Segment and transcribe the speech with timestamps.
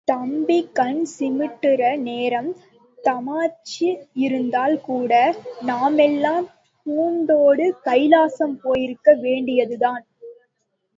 [0.07, 2.49] தம்பி, கண் சிமிட்டுற நேரம்
[3.03, 3.89] தாமதிச்சு
[4.13, 5.11] இருந்தால் கூட,
[5.61, 6.45] நாமெல்லாம்
[6.85, 10.03] கூண்டோடு கைலாசம் போயிருக்க வேண்டியதுதான்.